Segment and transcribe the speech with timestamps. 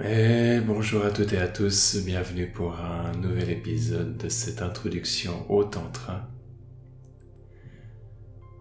[0.00, 5.44] Et bonjour à toutes et à tous, bienvenue pour un nouvel épisode de cette introduction
[5.50, 6.28] au Tantra.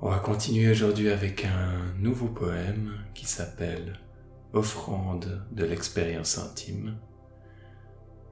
[0.01, 3.99] On va continuer aujourd'hui avec un nouveau poème qui s'appelle
[4.53, 6.97] Offrande de l'expérience intime.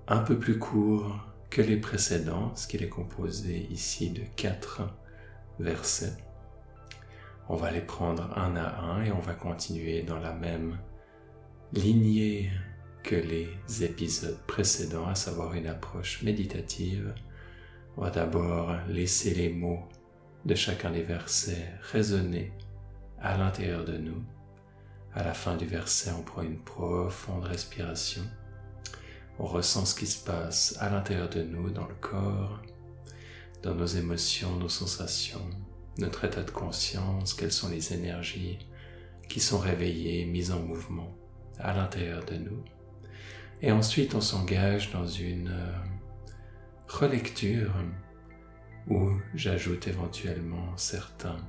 [0.08, 1.20] Un peu plus court
[1.52, 4.82] que les précédents, ce qu'il est composé ici de quatre
[5.60, 6.18] versets.
[7.50, 10.80] On va les prendre un à un et on va continuer dans la même
[11.72, 12.50] lignée
[13.06, 17.14] que les épisodes précédents, à savoir une approche méditative.
[17.96, 19.84] On va d'abord laisser les mots
[20.44, 22.52] de chacun des versets résonner
[23.22, 24.24] à l'intérieur de nous.
[25.14, 28.24] À la fin du verset, on prend une profonde respiration.
[29.38, 32.60] On ressent ce qui se passe à l'intérieur de nous, dans le corps,
[33.62, 35.48] dans nos émotions, nos sensations,
[36.00, 38.58] notre état de conscience, quelles sont les énergies
[39.30, 41.16] qui sont réveillées, mises en mouvement
[41.60, 42.64] à l'intérieur de nous.
[43.66, 45.74] Et ensuite, on s'engage dans une euh,
[46.88, 47.74] relecture
[48.88, 51.40] où j'ajoute éventuellement certains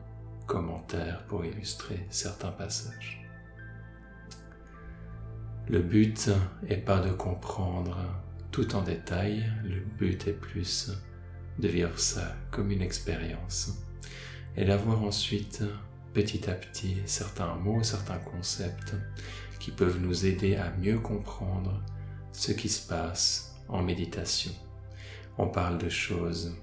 [0.47, 3.23] commentaires pour illustrer certains passages.
[5.69, 6.31] Le but
[6.67, 7.98] est pas de comprendre
[8.51, 10.92] tout en détail, le but est plus
[11.58, 13.75] de vivre ça comme une expérience
[14.56, 15.62] et d'avoir ensuite
[16.14, 18.95] petit à petit certains mots, certains concepts
[19.61, 21.83] qui peuvent nous aider à mieux comprendre
[22.37, 24.53] ce qui se passe en méditation.
[25.39, 26.55] On parle de choses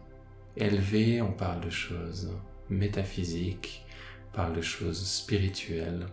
[0.55, 2.31] élevées, on parle de choses
[2.69, 3.83] métaphysiques,
[4.29, 6.05] on parle de choses spirituelles,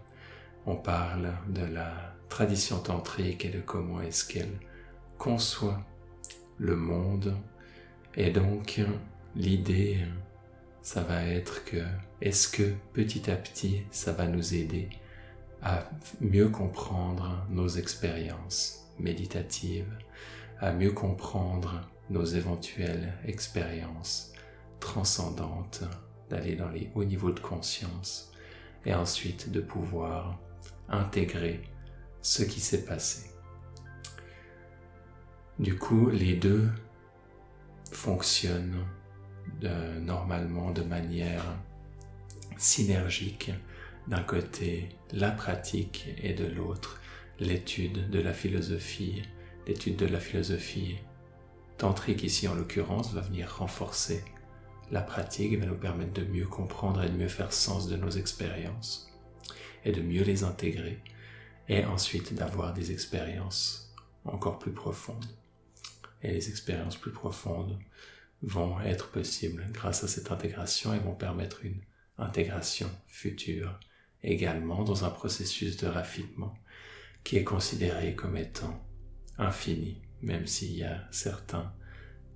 [0.64, 4.58] on parle de la tradition tantrique et de comment est-ce qu'elle
[5.18, 5.84] conçoit
[6.58, 7.36] le monde.
[8.16, 8.80] Et donc,
[9.36, 9.98] l'idée,
[10.80, 11.84] ça va être que,
[12.22, 14.88] est-ce que petit à petit, ça va nous aider
[15.62, 18.79] à mieux comprendre nos expériences?
[19.00, 19.86] Méditative,
[20.58, 21.80] à mieux comprendre
[22.10, 24.32] nos éventuelles expériences
[24.78, 25.82] transcendantes,
[26.28, 28.32] d'aller dans les hauts niveaux de conscience
[28.86, 30.38] et ensuite de pouvoir
[30.88, 31.62] intégrer
[32.22, 33.30] ce qui s'est passé.
[35.58, 36.68] Du coup, les deux
[37.92, 38.84] fonctionnent
[40.00, 41.44] normalement de manière
[42.56, 43.52] synergique.
[44.06, 46.99] D'un côté, la pratique et de l'autre,
[47.40, 49.22] l'étude de la philosophie,
[49.66, 50.98] l'étude de la philosophie
[51.78, 54.22] tantrique ici en l'occurrence va venir renforcer
[54.90, 58.10] la pratique, va nous permettre de mieux comprendre et de mieux faire sens de nos
[58.10, 59.10] expériences
[59.84, 61.00] et de mieux les intégrer
[61.68, 65.24] et ensuite d'avoir des expériences encore plus profondes.
[66.22, 67.78] Et les expériences plus profondes
[68.42, 71.80] vont être possibles grâce à cette intégration et vont permettre une
[72.18, 73.78] intégration future
[74.22, 76.52] également dans un processus de raffinement
[77.24, 78.82] qui est considéré comme étant
[79.38, 81.72] infini, même s'il y a certains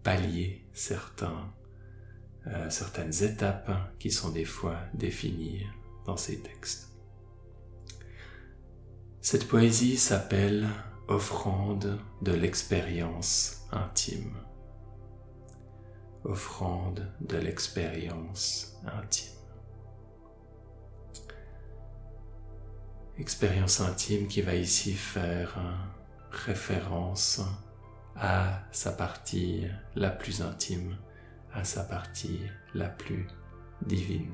[0.03, 1.53] paliers, certains,
[2.47, 5.67] euh, certaines étapes qui sont des fois définies
[6.07, 6.91] dans ces textes.
[9.21, 10.69] Cette poésie s'appelle
[11.09, 14.35] Offrande de l'expérience intime.
[16.25, 19.34] Offrande de l'expérience intime.
[23.19, 25.59] Expérience intime qui va ici faire
[26.31, 27.41] référence
[28.17, 30.97] à sa partie la plus intime,
[31.53, 32.41] à sa partie
[32.75, 33.27] la plus
[33.87, 34.33] divine.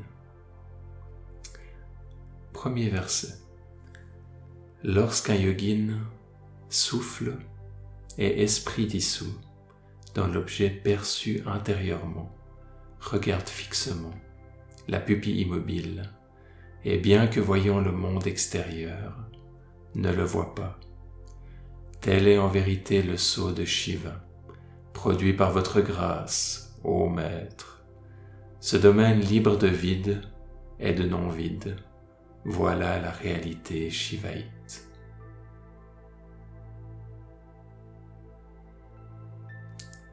[2.53, 3.35] Premier verset.
[4.83, 5.99] Lorsqu'un yogin
[6.69, 7.37] souffle
[8.19, 9.39] et esprit dissous
[10.15, 12.35] dans l'objet perçu intérieurement,
[13.01, 14.15] regarde fixement,
[14.89, 16.11] la pupille immobile,
[16.85, 19.15] et bien que voyant le monde extérieur,
[19.95, 20.79] ne le voit pas.
[22.01, 24.25] Tel est en vérité le sceau de Shiva,
[24.93, 27.85] produit par votre grâce, ô Maître.
[28.61, 30.23] Ce domaine libre de vide
[30.79, 31.77] et de non-vide,
[32.45, 34.89] voilà la réalité shivaïte.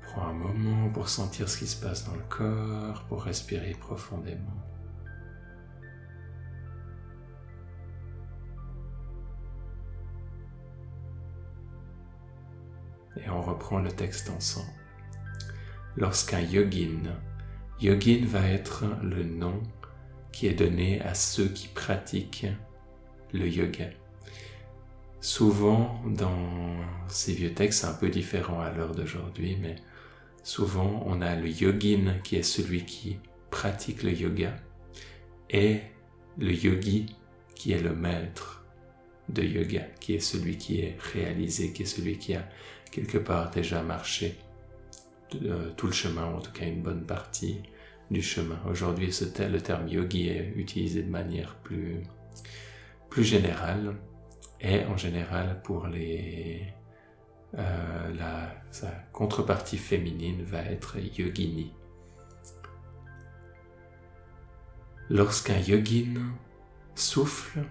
[0.04, 4.77] Prends un moment pour sentir ce qui se passe dans le corps, pour respirer profondément.
[13.26, 14.72] Et on reprend le texte ensemble.
[15.96, 17.16] Lorsqu'un yogin,
[17.82, 19.62] yogin va être le nom
[20.32, 22.48] qui est donné à ceux qui pratiquent
[23.34, 23.90] le yoga.
[25.20, 26.78] Souvent, dans
[27.08, 29.76] ces vieux textes, c'est un peu différent à l'heure d'aujourd'hui, mais
[30.44, 33.18] souvent on a le yogin qui est celui qui
[33.50, 34.56] pratique le yoga
[35.50, 35.82] et
[36.38, 37.08] le yogi
[37.56, 38.64] qui est le maître
[39.30, 42.48] de yoga, qui est celui qui est réalisé, qui est celui qui a
[42.92, 44.38] quelque part déjà marché
[45.44, 47.62] euh, tout le chemin, ou en tout cas une bonne partie
[48.10, 48.60] du chemin.
[48.70, 52.02] Aujourd'hui, le terme yogi est utilisé de manière plus,
[53.10, 53.96] plus générale
[54.62, 56.64] et en général pour les,
[57.58, 61.74] euh, la, sa contrepartie féminine va être yogini.
[65.10, 66.16] Lorsqu'un yogin
[66.96, 67.64] souffle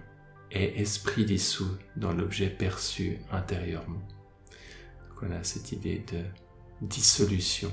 [0.50, 4.02] est esprit dissous dans l'objet perçu intérieurement.
[5.22, 6.22] On a cette idée de
[6.82, 7.72] dissolution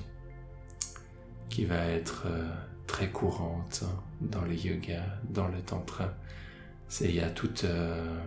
[1.50, 2.50] qui va être euh,
[2.88, 3.84] très courante
[4.22, 6.13] dans le yoga, dans le tantra.
[7.01, 8.19] Il y a toute euh,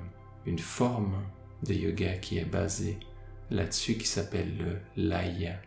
[0.44, 1.22] une forme
[1.66, 2.98] de yoga qui est basée
[3.50, 5.60] là-dessus qui s'appelle le laya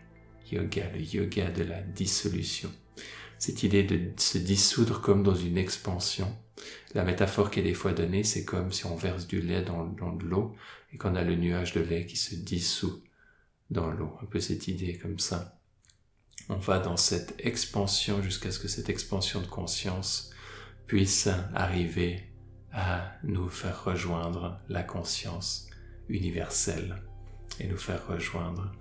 [0.51, 2.71] yoga, le yoga de la dissolution.
[3.37, 6.35] Cette idée de se dissoudre comme dans une expansion.
[6.93, 9.85] La métaphore qui est des fois donnée, c'est comme si on verse du lait dans,
[9.85, 10.55] dans de l'eau
[10.91, 13.01] et qu'on a le nuage de lait qui se dissout
[13.69, 14.17] dans l'eau.
[14.21, 15.59] Un peu cette idée comme ça.
[16.49, 20.31] On va dans cette expansion jusqu'à ce que cette expansion de conscience
[20.87, 22.23] puisse arriver
[22.71, 25.67] à nous faire rejoindre la conscience
[26.07, 27.03] universelle
[27.59, 28.71] et nous faire rejoindre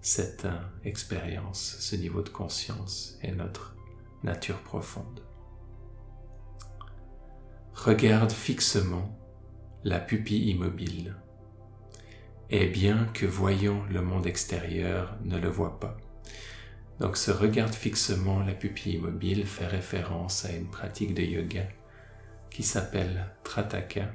[0.00, 0.46] cette
[0.84, 3.76] expérience, ce niveau de conscience et notre
[4.22, 5.22] nature profonde.
[7.72, 9.18] Regarde fixement
[9.84, 11.16] la pupille immobile
[12.50, 15.96] et bien que voyant le monde extérieur ne le voit pas.
[17.00, 21.68] Donc ce regarde fixement la pupille immobile fait référence à une pratique de yoga
[22.50, 24.12] qui s'appelle Trataka,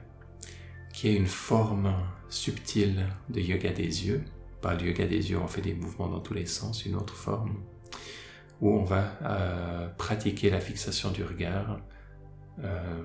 [0.94, 1.94] qui est une forme
[2.30, 4.24] subtile de yoga des yeux.
[4.62, 7.16] Par le yoga des yeux, on fait des mouvements dans tous les sens, une autre
[7.16, 7.64] forme,
[8.62, 11.80] où on va euh, pratiquer la fixation du regard
[12.64, 13.04] euh,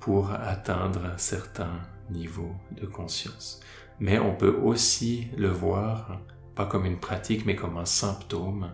[0.00, 3.60] pour atteindre certains niveaux de conscience.
[4.00, 6.20] Mais on peut aussi le voir,
[6.54, 8.72] pas comme une pratique, mais comme un symptôme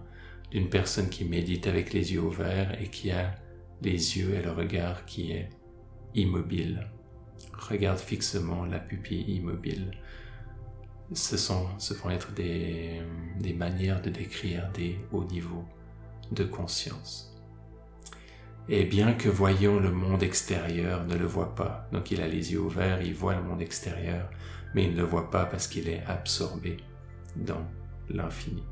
[0.51, 3.35] d'une personne qui médite avec les yeux ouverts et qui a
[3.83, 5.51] les yeux et le regard qui est
[6.15, 6.87] immobile.
[7.53, 9.91] Regarde fixement la pupille immobile.
[11.13, 13.03] Ce, sont, ce être des,
[13.41, 15.65] des manières de décrire des hauts niveaux
[16.33, 17.34] de conscience.
[18.69, 22.53] Et bien que voyant le monde extérieur ne le voit pas, donc il a les
[22.53, 24.31] yeux ouverts, il voit le monde extérieur,
[24.75, 26.79] mais il ne le voit pas parce qu'il est absorbé
[27.37, 27.67] dans
[28.09, 28.65] l'infini.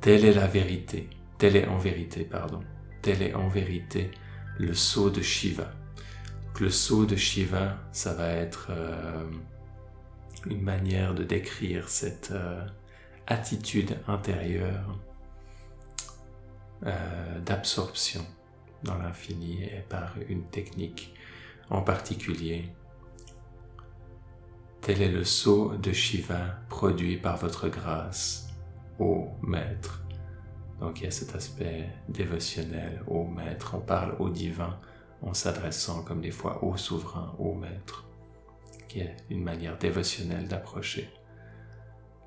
[0.00, 2.60] Telle est la vérité, telle est en vérité, pardon,
[3.02, 4.10] tel est en vérité
[4.58, 5.70] le sceau de Shiva.
[6.60, 9.24] le sceau de Shiva, ça va être euh,
[10.46, 12.64] une manière de décrire cette euh,
[13.26, 14.98] attitude intérieure
[16.86, 18.24] euh, d'absorption
[18.82, 21.14] dans l'infini et par une technique
[21.70, 22.72] en particulier.
[24.82, 28.48] Tel est le sceau de Shiva produit par votre grâce,
[28.98, 30.04] ô Maître.
[30.78, 33.74] Donc il y a cet aspect dévotionnel, ô Maître.
[33.76, 34.78] On parle au divin
[35.22, 38.06] en s'adressant comme des fois au souverain, au Maître,
[38.88, 41.08] qui est une manière dévotionnelle d'approcher,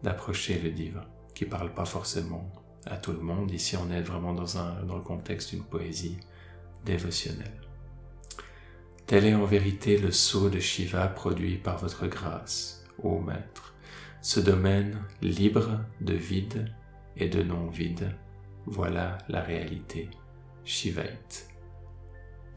[0.02, 1.06] d'approcher le divin,
[1.36, 2.52] qui parle pas forcément
[2.90, 3.52] à tout le monde.
[3.52, 6.18] Ici, on est vraiment dans, un, dans le contexte d'une poésie
[6.86, 7.62] dévotionnelle.
[9.06, 13.74] Tel est en vérité le sceau de Shiva produit par votre grâce, ô Maître,
[14.22, 16.74] ce domaine libre de vide
[17.16, 18.14] et de non-vide,
[18.66, 20.10] voilà la réalité
[20.66, 21.48] shivaïte.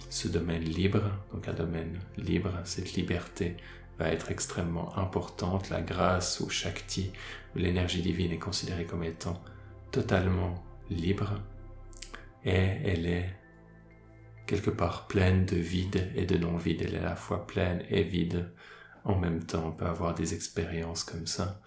[0.09, 3.57] Ce domaine libre, donc un domaine libre, cette liberté
[3.99, 5.71] va être extrêmement importante.
[5.71, 7.13] La grâce ou Shakti,
[7.55, 9.41] l'énergie divine est considérée comme étant
[9.91, 11.41] totalement libre
[12.45, 13.37] et elle est
[14.47, 16.83] quelque part pleine de vide et de non-vide.
[16.83, 18.53] Elle est à la fois pleine et vide
[19.05, 19.69] en même temps.
[19.69, 21.61] On peut avoir des expériences comme ça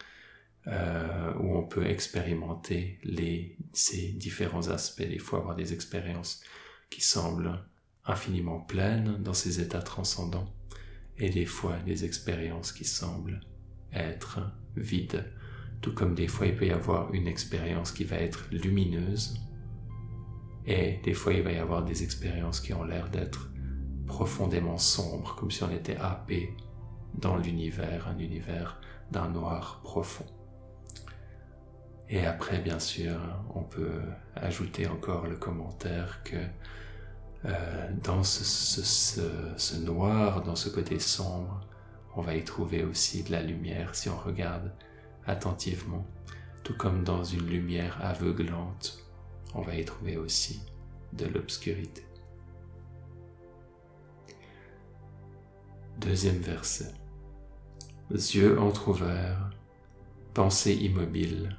[0.68, 5.08] euh, où on peut expérimenter les, ces différents aspects.
[5.08, 6.44] Des fois avoir des expériences
[6.90, 7.64] qui semblent
[8.06, 10.54] infiniment pleines dans ces états transcendants
[11.18, 13.40] et des fois des expériences qui semblent
[13.94, 14.40] être
[14.76, 15.24] vides
[15.84, 19.40] tout comme des fois il peut y avoir une expérience qui va être lumineuse
[20.66, 23.50] et des fois il va y avoir des expériences qui ont l'air d'être
[24.08, 26.56] profondément sombres, comme si on était happé
[27.16, 28.80] dans l'univers, un univers
[29.12, 30.26] d'un noir profond.
[32.10, 33.20] Et après, bien sûr,
[33.54, 34.02] on peut
[34.36, 36.38] ajouter encore le commentaire que
[37.46, 38.44] euh, dans ce,
[39.58, 41.68] ce, noir, dans ce côté sombre,
[42.16, 44.72] on va y trouver aussi de la lumière si on regarde
[45.26, 46.06] attentivement,
[46.64, 49.00] tout comme dans une lumière aveuglante,
[49.54, 50.62] on va y trouver aussi
[51.14, 52.06] de l'obscurité.
[56.00, 56.94] Deuxième verset.
[58.12, 59.52] Yeux entr'ouverts,
[60.34, 61.58] pensée immobile,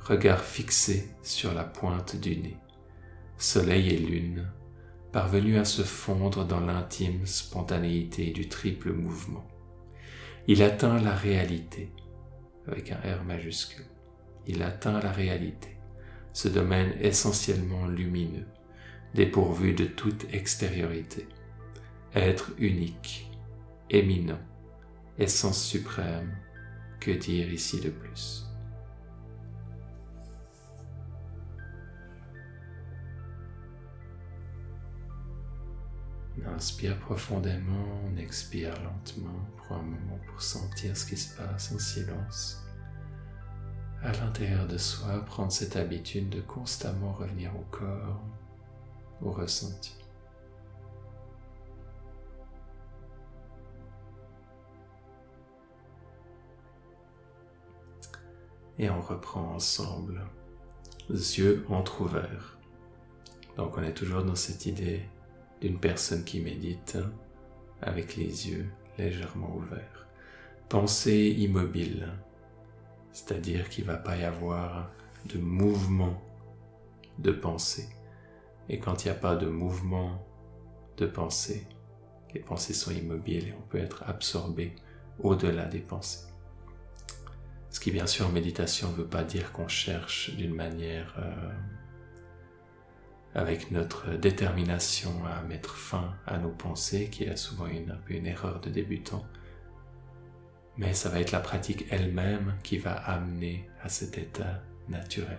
[0.00, 2.56] regard fixé sur la pointe du nez,
[3.38, 4.50] soleil et lune,
[5.12, 9.46] parvenus à se fondre dans l'intime spontanéité du triple mouvement.
[10.48, 11.92] Il atteint la réalité,
[12.66, 13.84] avec un R majuscule.
[14.46, 15.76] Il atteint la réalité,
[16.32, 18.46] ce domaine essentiellement lumineux,
[19.14, 21.28] dépourvu de toute extériorité.
[22.14, 23.30] Être unique,
[23.90, 24.40] éminent,
[25.18, 26.36] essence suprême,
[27.00, 28.51] que dire ici de plus?
[36.54, 41.78] Inspire profondément, on expire lentement, pour un moment pour sentir ce qui se passe en
[41.78, 42.62] silence.
[44.02, 48.20] À l'intérieur de soi, prendre cette habitude de constamment revenir au corps,
[49.20, 49.96] au ressenti.
[58.78, 60.26] Et on reprend ensemble,
[61.08, 62.58] yeux entrouverts.
[63.56, 65.08] Donc on est toujours dans cette idée
[65.62, 66.98] d'une personne qui médite
[67.80, 70.08] avec les yeux légèrement ouverts.
[70.68, 72.08] Pensée immobile,
[73.12, 74.90] c'est-à-dire qu'il ne va pas y avoir
[75.32, 76.20] de mouvement
[77.20, 77.88] de pensée.
[78.68, 80.26] Et quand il n'y a pas de mouvement
[80.96, 81.68] de pensée,
[82.34, 84.74] les pensées sont immobiles et on peut être absorbé
[85.20, 86.26] au-delà des pensées.
[87.70, 91.52] Ce qui bien sûr en méditation ne veut pas dire qu'on cherche d'une manière euh,
[93.34, 98.60] avec notre détermination à mettre fin à nos pensées, qui est souvent une, une erreur
[98.60, 99.24] de débutant.
[100.76, 105.38] Mais ça va être la pratique elle-même qui va amener à cet état naturel.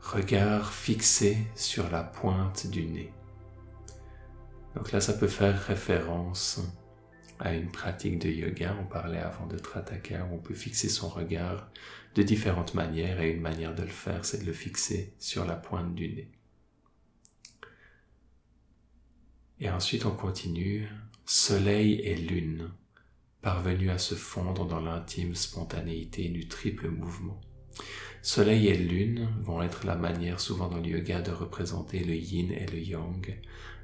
[0.00, 3.12] Regard fixé sur la pointe du nez.
[4.76, 6.60] Donc là, ça peut faire référence
[7.40, 8.76] à une pratique de yoga.
[8.80, 11.68] On parlait avant de Trataka où on peut fixer son regard
[12.16, 15.54] de différentes manières et une manière de le faire, c'est de le fixer sur la
[15.54, 16.30] pointe du nez.
[19.60, 20.88] Et ensuite on continue,
[21.26, 22.70] soleil et lune,
[23.42, 27.38] parvenus à se fondre dans l'intime spontanéité du triple mouvement.
[28.22, 32.50] Soleil et lune vont être la manière souvent dans le yoga de représenter le yin
[32.50, 33.38] et le yang,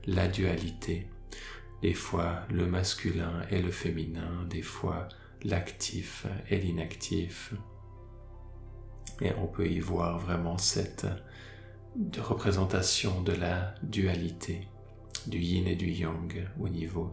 [0.06, 1.06] la dualité,
[1.82, 5.08] des fois le masculin et le féminin, des fois
[5.44, 7.52] l'actif et l'inactif.
[9.20, 11.06] Et on peut y voir vraiment cette
[12.18, 14.68] représentation de la dualité,
[15.26, 17.12] du yin et du yang au niveau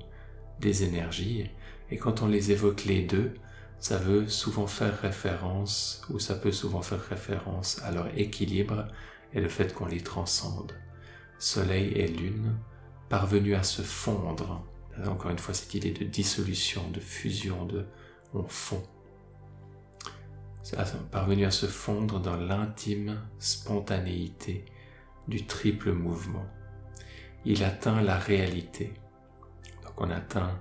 [0.60, 1.50] des énergies.
[1.91, 3.34] Et quand on les évoque les deux,
[3.79, 8.88] ça veut souvent faire référence, ou ça peut souvent faire référence à leur équilibre
[9.34, 10.74] et le fait qu'on les transcende.
[11.39, 12.58] Soleil et lune,
[13.08, 14.65] parvenu à se fondre.
[15.05, 17.86] Encore une fois, cette idée de dissolution, de fusion, de
[18.34, 18.84] on fond.
[21.11, 24.65] Parvenu à se fondre dans l'intime spontanéité
[25.27, 26.45] du triple mouvement.
[27.45, 28.93] Il atteint la réalité.
[29.83, 30.59] Donc on atteint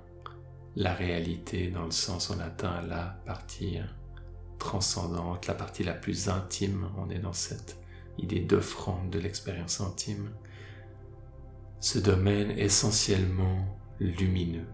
[0.76, 3.78] la réalité dans le sens on atteint la partie
[4.58, 6.88] transcendante, la partie la plus intime.
[6.96, 7.78] On est dans cette
[8.18, 10.30] idée d'offrande de l'expérience intime
[11.80, 14.66] ce domaine essentiellement lumineux,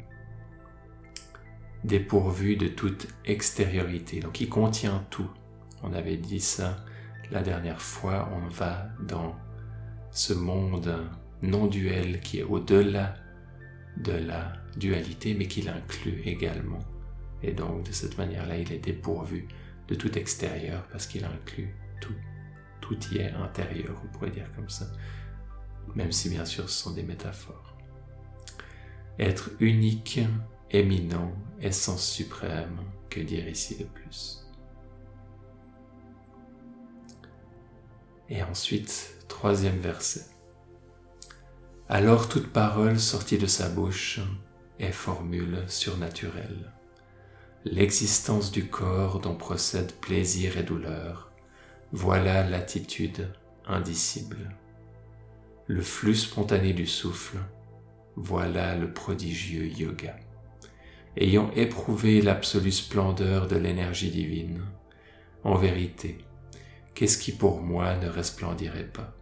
[1.84, 5.30] dépourvu de toute extériorité, donc il contient tout.
[5.82, 6.84] On avait dit ça
[7.30, 9.36] la dernière fois, on va dans
[10.10, 10.96] ce monde
[11.42, 13.14] non duel qui est au-delà
[13.96, 16.80] de la dualité, mais qui l'inclut également.
[17.42, 19.46] Et donc de cette manière-là, il est dépourvu
[19.88, 22.14] de tout extérieur parce qu'il inclut tout.
[22.80, 24.86] Tout y est intérieur, on pourrait dire comme ça
[25.94, 27.76] même si bien sûr ce sont des métaphores.
[29.18, 30.20] Être unique,
[30.75, 32.78] éminent, essence suprême,
[33.09, 34.47] que dire ici de plus
[38.28, 40.26] Et ensuite, troisième verset.
[41.88, 44.21] Alors toute parole sortie de sa bouche
[44.78, 46.73] est formule surnaturelle.
[47.64, 51.31] L'existence du corps dont procèdent plaisir et douleur,
[51.93, 53.33] voilà l'attitude
[53.66, 54.54] indicible
[55.66, 57.38] le flux spontané du souffle,
[58.16, 60.14] voilà le prodigieux yoga.
[61.16, 64.64] Ayant éprouvé l'absolue splendeur de l'énergie divine,
[65.44, 66.18] en vérité,
[66.94, 69.14] qu'est-ce qui pour moi ne resplendirait pas?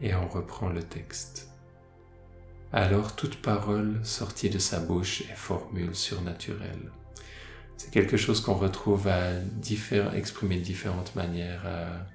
[0.00, 1.47] Et on reprend le texte.
[2.72, 6.92] Alors toute parole sortie de sa bouche est formule surnaturelle.
[7.76, 9.32] C'est quelque chose qu'on retrouve à
[10.14, 12.06] exprimer de différentes manières à,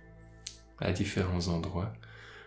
[0.86, 1.94] à différents endroits.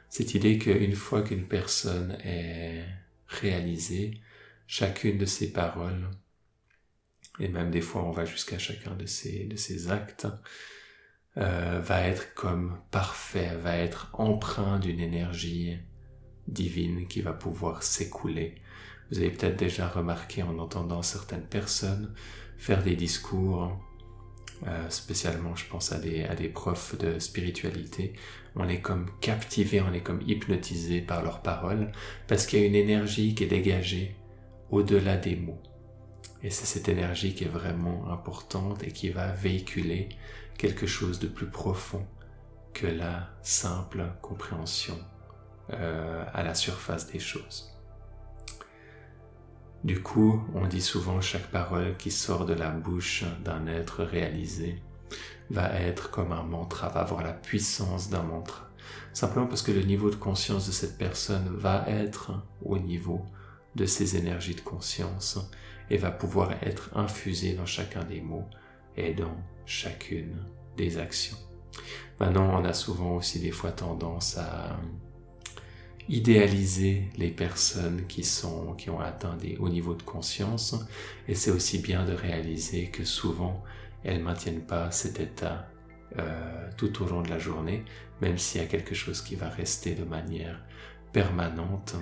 [0.09, 2.85] Cette idée qu'une fois qu'une personne est
[3.27, 4.21] réalisée,
[4.67, 6.11] chacune de ses paroles,
[7.41, 10.29] et même des fois on va jusqu'à chacun de ses, de ses actes,
[11.39, 15.79] euh, va être comme parfait, va être empreint d'une énergie
[16.49, 18.55] divine qui va pouvoir s'écouler.
[19.11, 22.12] Vous avez peut-être déjà remarqué en entendant certaines personnes
[22.59, 23.79] faire des discours,
[24.67, 28.15] euh, spécialement je pense à des, à des profs de spiritualité,
[28.55, 31.93] on est comme captivé, on est comme hypnotisé par leurs paroles,
[32.26, 34.17] parce qu'il y a une énergie qui est dégagée
[34.71, 35.61] au-delà des mots.
[36.43, 40.09] Et c'est cette énergie qui est vraiment importante et qui va véhiculer
[40.59, 42.07] quelque chose de plus profond
[42.73, 44.99] que la simple compréhension
[45.73, 47.73] euh, à la surface des choses.
[49.85, 54.82] Du coup, on dit souvent chaque parole qui sort de la bouche d'un être réalisé
[55.50, 58.68] va être comme un mantra, va avoir la puissance d'un mantra.
[59.12, 62.32] Simplement parce que le niveau de conscience de cette personne va être
[62.64, 63.25] au niveau
[63.75, 65.38] de ses énergies de conscience
[65.90, 68.49] et va pouvoir être infusé dans chacun des mots
[68.96, 70.37] et dans chacune
[70.76, 71.37] des actions.
[72.18, 74.78] Maintenant, on a souvent aussi des fois tendance à
[76.09, 80.77] idéaliser les personnes qui sont qui ont atteint des hauts niveaux de conscience.
[81.29, 83.63] Et c'est aussi bien de réaliser que souvent
[84.05, 85.69] elles maintiennent pas cet état
[86.19, 87.85] euh, tout au long de la journée.
[88.21, 90.61] Même s'il y a quelque chose qui va rester de manière
[91.13, 91.97] permanente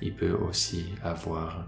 [0.00, 1.66] il peut aussi avoir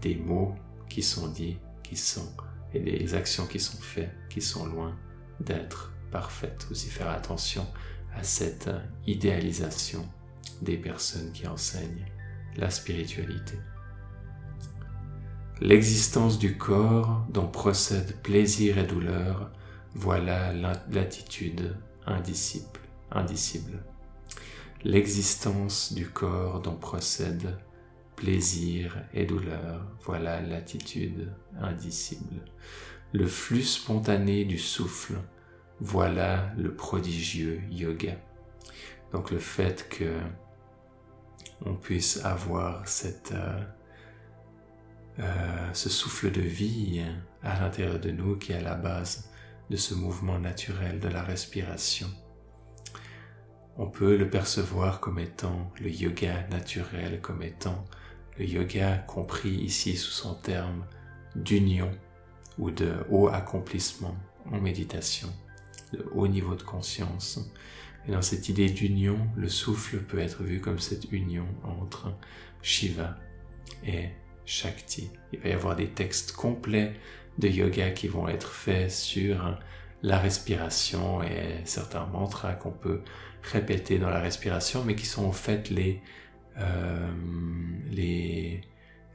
[0.00, 0.54] des mots
[0.88, 2.28] qui sont dits qui sont
[2.74, 4.96] et des actions qui sont faites qui sont loin
[5.40, 6.66] d'être parfaites.
[6.70, 7.66] Aussi faire attention
[8.14, 8.70] à cette
[9.06, 10.06] idéalisation
[10.62, 12.06] des personnes qui enseignent
[12.56, 13.54] la spiritualité.
[15.60, 19.52] L'existence du corps dont procèdent plaisir et douleur,
[19.94, 20.52] voilà
[20.90, 21.76] l'attitude
[22.06, 22.80] indicible.
[24.84, 27.56] L'existence du corps dont procèdent
[28.16, 32.44] plaisir et douleur, voilà l'attitude indicible.
[33.12, 35.14] Le flux spontané du souffle,
[35.80, 38.16] voilà le prodigieux yoga.
[39.12, 40.18] Donc le fait que
[41.64, 42.84] on puisse avoir
[43.32, 43.60] euh,
[45.20, 47.04] euh, ce souffle de vie
[47.42, 49.30] à l'intérieur de nous qui est à la base
[49.70, 52.08] de ce mouvement naturel de la respiration.
[53.78, 57.84] On peut le percevoir comme étant le yoga naturel, comme étant
[58.38, 60.84] le yoga compris ici sous son terme
[61.36, 61.90] d'union
[62.58, 64.16] ou de haut accomplissement
[64.50, 65.28] en méditation,
[65.92, 67.40] de haut niveau de conscience,
[68.08, 72.12] et dans cette idée d'union, le souffle peut être vu comme cette union entre
[72.62, 73.16] Shiva
[73.86, 74.08] et
[74.44, 75.10] Shakti.
[75.32, 76.94] Il va y avoir des textes complets
[77.38, 79.58] de yoga qui vont être faits sur
[80.02, 83.02] la respiration et certains mantras qu'on peut
[83.42, 86.00] répéter dans la respiration, mais qui sont en fait les,
[86.58, 87.08] euh,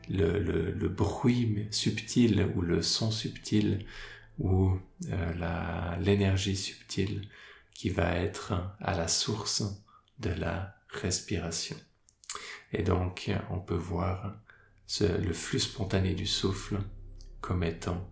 [0.10, 3.86] le, bruit subtil ou le son subtil
[4.39, 4.71] ou
[5.10, 7.21] euh, l'énergie subtile
[7.78, 9.62] qui va être à la source
[10.18, 11.76] de la respiration.
[12.74, 14.42] Et donc, on peut voir
[15.00, 16.80] le flux spontané du souffle
[17.40, 18.10] comme étant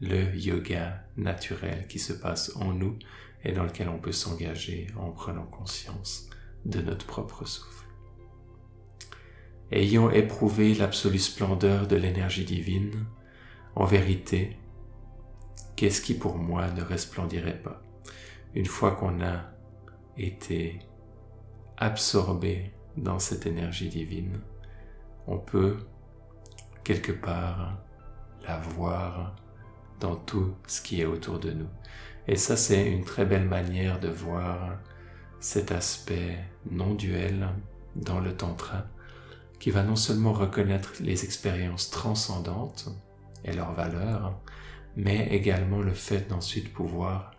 [0.00, 2.98] le yoga naturel qui se passe en nous
[3.42, 6.28] et dans lequel on peut s'engager en prenant conscience
[6.66, 7.86] de notre propre souffle.
[9.72, 13.06] Ayant éprouvé l'absolue splendeur de l'énergie divine,
[13.76, 14.58] en vérité,
[15.74, 17.82] qu'est-ce qui pour moi ne resplendirait pas?
[18.56, 19.44] Une fois qu'on a
[20.16, 20.80] été
[21.76, 24.40] absorbé dans cette énergie divine,
[25.26, 25.76] on peut
[26.82, 27.76] quelque part
[28.48, 29.36] la voir
[30.00, 31.68] dans tout ce qui est autour de nous.
[32.26, 34.78] Et ça, c'est une très belle manière de voir
[35.38, 36.38] cet aspect
[36.70, 37.50] non duel
[37.94, 38.86] dans le tantra
[39.60, 42.88] qui va non seulement reconnaître les expériences transcendantes
[43.44, 44.40] et leurs valeurs,
[44.96, 47.35] mais également le fait d'ensuite pouvoir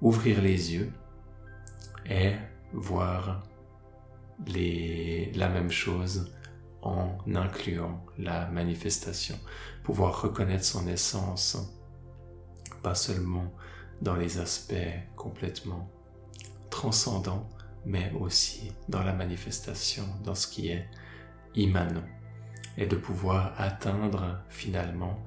[0.00, 0.92] ouvrir les yeux
[2.08, 2.32] et
[2.72, 3.42] voir
[4.46, 6.32] la même chose
[6.82, 9.36] en incluant la manifestation,
[9.82, 11.58] pouvoir reconnaître son essence,
[12.82, 13.52] pas seulement
[14.00, 14.74] dans les aspects
[15.16, 15.90] complètement
[16.70, 17.48] transcendants,
[17.84, 20.88] mais aussi dans la manifestation, dans ce qui est
[21.54, 22.04] immanent,
[22.76, 25.18] et de pouvoir atteindre finalement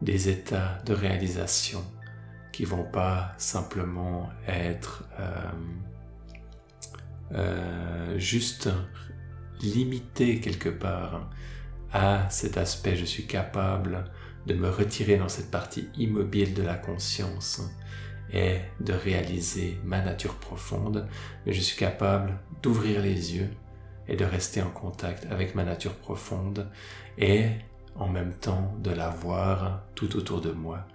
[0.00, 1.84] des états de réalisation
[2.54, 5.50] qui vont pas simplement être euh,
[7.32, 8.68] euh, juste
[9.60, 11.28] limités quelque part
[11.92, 14.04] à cet aspect, je suis capable
[14.46, 17.60] de me retirer dans cette partie immobile de la conscience
[18.32, 21.08] et de réaliser ma nature profonde,
[21.46, 23.50] mais je suis capable d'ouvrir les yeux
[24.06, 26.70] et de rester en contact avec ma nature profonde
[27.18, 27.46] et
[27.96, 30.86] en même temps de la voir tout autour de moi,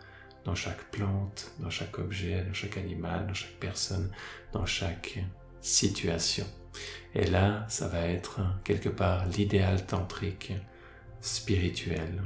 [0.45, 4.11] dans chaque plante, dans chaque objet, dans chaque animal, dans chaque personne,
[4.51, 5.19] dans chaque
[5.61, 6.45] situation.
[7.15, 10.53] Et là, ça va être quelque part l'idéal tantrique
[11.21, 12.21] spirituel,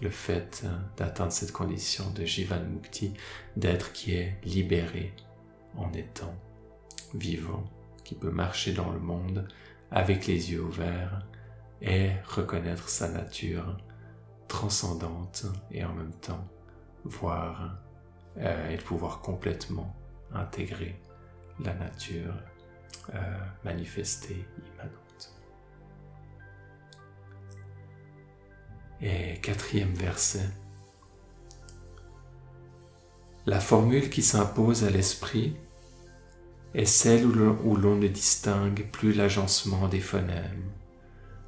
[0.00, 0.64] le fait
[0.96, 3.12] d'atteindre cette condition de Jivan Mukti,
[3.56, 5.12] d'être qui est libéré
[5.76, 6.34] en étant
[7.14, 7.64] vivant,
[8.04, 9.46] qui peut marcher dans le monde
[9.90, 11.26] avec les yeux ouverts
[11.82, 13.76] et reconnaître sa nature
[14.48, 16.46] transcendante et en même temps
[17.04, 17.78] voir
[18.38, 19.94] euh, et pouvoir complètement
[20.32, 21.00] intégrer
[21.64, 22.34] la nature
[23.14, 25.34] euh, manifestée, immanente.
[29.00, 30.48] Et quatrième verset.
[33.46, 35.56] La formule qui s'impose à l'esprit
[36.74, 40.70] est celle où l'on ne distingue plus l'agencement des phonèmes.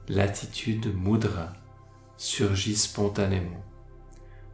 [0.09, 1.53] L'attitude mudra
[2.17, 3.62] surgit spontanément,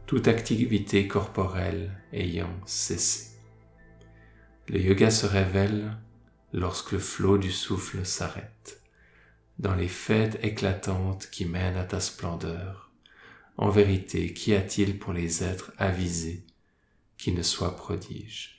[0.09, 3.37] toute activité corporelle ayant cessé.
[4.67, 5.99] Le yoga se révèle
[6.51, 8.81] lorsque le flot du souffle s'arrête,
[9.59, 12.91] dans les fêtes éclatantes qui mènent à ta splendeur.
[13.55, 16.43] En vérité, qu'y a-t-il pour les êtres avisés
[17.19, 18.58] qui ne soient prodiges?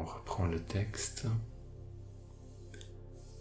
[0.00, 1.26] On reprend le texte.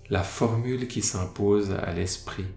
[0.10, 2.48] La formule qui s'impose à l'esprit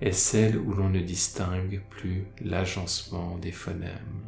[0.00, 4.22] est celle où l'on ne distingue plus l'agencement des phonèmes.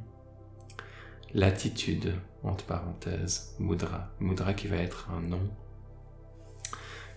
[1.35, 5.50] L'attitude, entre parenthèses, mudra, mudra qui va être un nom,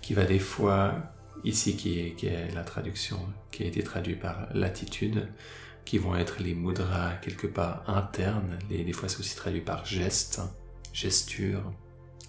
[0.02, 0.96] qui va des fois,
[1.44, 3.20] ici qui est, la traduction,
[3.52, 5.30] qui a été traduite par l'attitude,
[5.86, 10.42] qui vont être les mudras quelque part internes, des fois c'est aussi traduit par geste,
[10.94, 11.72] gestures,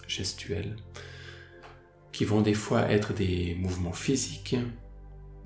[0.06, 0.76] gestuelles,
[2.12, 4.56] qui vont des fois être des mouvements physiques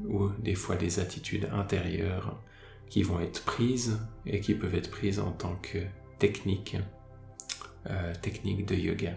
[0.06, 2.40] ou des fois des attitudes intérieures
[2.88, 5.78] qui vont être prises et qui peuvent être prises en tant que
[6.18, 6.76] technique,
[7.86, 9.16] euh, technique de yoga.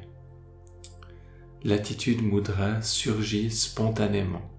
[1.64, 4.50] L'attitude mudra surgit spontanément,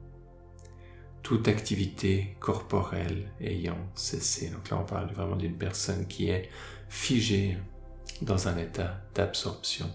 [1.22, 4.50] toute activité corporelle ayant cessé.
[4.50, 6.48] Donc là, on parle vraiment d'une personne qui est
[6.88, 7.58] figée
[8.22, 9.92] dans un état d'absorption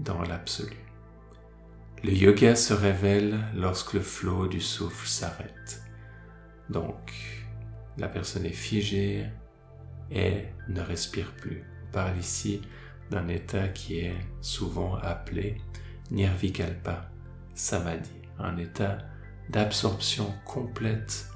[0.00, 0.76] dans l'absolu.
[2.04, 5.82] Le yoga se révèle lorsque le flot du souffle s'arrête.
[6.70, 7.12] Donc,
[7.96, 9.26] la personne est figée
[10.10, 11.64] et ne respire plus.
[11.88, 12.62] On parle ici
[13.10, 15.60] d'un état qui est souvent appelé
[16.10, 17.10] Nirvikalpa
[17.54, 18.98] Samadhi, un état
[19.50, 21.28] d'absorption complète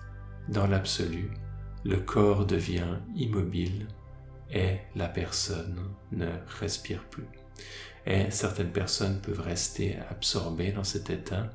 [0.48, 1.30] dans l'absolu.
[1.84, 3.88] Le corps devient immobile
[4.52, 6.28] et la personne ne
[6.60, 7.26] respire plus.
[8.06, 11.50] Et certaines personnes peuvent rester absorbées dans cet état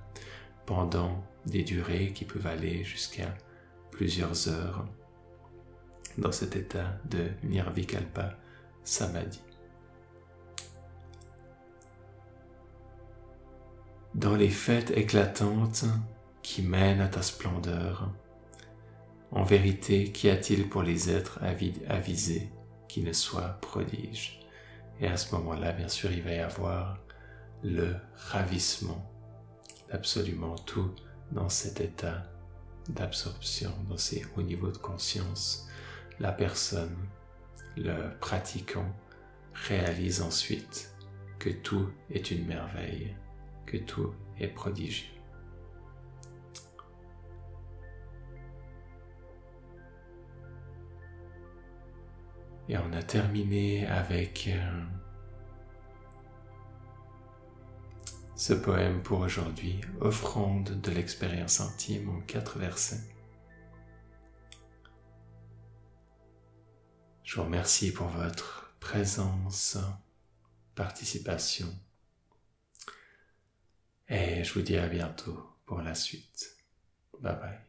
[0.66, 3.34] pendant des durées qui peuvent aller jusqu'à
[3.92, 4.86] plusieurs heures
[6.18, 8.36] dans cet état de Nirvikalpa
[8.84, 9.42] Samadhi.
[14.16, 15.86] Dans les fêtes éclatantes
[16.42, 18.12] qui mènent à ta splendeur,
[19.32, 21.40] en vérité, qu'y a-t-il pour les êtres
[21.88, 22.50] avisés?
[22.88, 24.40] Qui ne soit prodige.
[25.00, 26.98] Et à ce moment-là, bien sûr, il va y avoir
[27.64, 29.12] le ravissement
[29.90, 30.92] d'absolument tout
[31.32, 32.24] dans cet état
[32.90, 35.68] d'absorption, dans ces hauts niveaux de conscience.
[36.20, 36.96] La personne,
[37.76, 38.96] le pratiquant,
[39.54, 40.94] réalise ensuite
[41.40, 43.16] que tout est une merveille,
[43.66, 45.17] que tout est prodigieux.
[52.70, 54.84] Et on a terminé avec euh,
[58.36, 63.02] ce poème pour aujourd'hui, offrande de l'expérience intime en quatre versets.
[67.24, 69.78] Je vous remercie pour votre présence,
[70.76, 71.68] participation.
[74.10, 76.58] Et je vous dis à bientôt pour la suite.
[77.20, 77.67] Bye bye.